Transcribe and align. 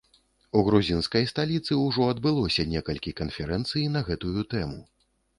У 0.59 0.61
грузінскай 0.67 1.25
сталіцы 1.31 1.75
ўжо 1.81 2.07
адбылося 2.13 2.65
некалькі 2.71 3.13
канферэнцый 3.19 3.85
на 3.97 4.01
гэтую 4.09 4.41
тэму. 4.55 4.81